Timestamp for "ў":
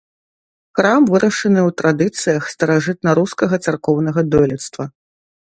1.67-1.75